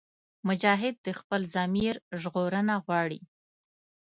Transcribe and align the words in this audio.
مجاهد 0.47 0.95
د 1.05 1.07
خپل 1.19 1.41
ضمیر 1.55 1.95
ژغورنه 2.21 2.73
غواړي. 2.85 3.19